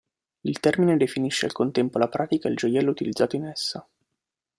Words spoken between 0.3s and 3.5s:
Il termine definisce al contempo la pratica e il gioiello utilizzato in